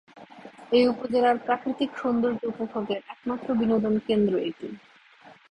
[0.71, 4.67] এ উপজেলার প্রাকৃতিক সৌন্দর্য উপভোগের একমাত্র বিনোদন কেন্দ্র এটি।